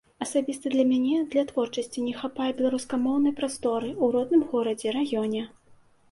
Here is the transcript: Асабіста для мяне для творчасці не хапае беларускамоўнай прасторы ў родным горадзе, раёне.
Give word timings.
Асабіста 0.25 0.69
для 0.75 0.83
мяне 0.91 1.17
для 1.33 1.41
творчасці 1.49 2.05
не 2.05 2.13
хапае 2.21 2.47
беларускамоўнай 2.61 3.35
прасторы 3.41 3.91
ў 3.91 4.05
родным 4.15 4.41
горадзе, 4.55 4.95
раёне. 4.97 5.43